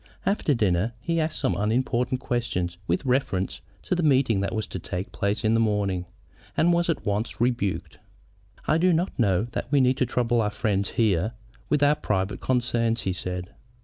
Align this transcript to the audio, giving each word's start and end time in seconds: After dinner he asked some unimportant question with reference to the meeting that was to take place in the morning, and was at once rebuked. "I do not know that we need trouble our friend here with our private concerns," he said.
After 0.25 0.55
dinner 0.55 0.93
he 0.99 1.19
asked 1.19 1.37
some 1.37 1.55
unimportant 1.55 2.19
question 2.21 2.71
with 2.87 3.05
reference 3.05 3.61
to 3.83 3.93
the 3.93 4.01
meeting 4.01 4.39
that 4.39 4.51
was 4.55 4.65
to 4.65 4.79
take 4.79 5.11
place 5.11 5.43
in 5.43 5.53
the 5.53 5.59
morning, 5.59 6.07
and 6.57 6.73
was 6.73 6.89
at 6.89 7.05
once 7.05 7.39
rebuked. 7.39 7.99
"I 8.65 8.79
do 8.79 8.93
not 8.93 9.11
know 9.19 9.43
that 9.51 9.71
we 9.71 9.79
need 9.79 9.99
trouble 9.99 10.41
our 10.41 10.49
friend 10.49 10.87
here 10.87 11.33
with 11.69 11.83
our 11.83 11.93
private 11.93 12.39
concerns," 12.41 13.01
he 13.01 13.13
said. 13.13 13.53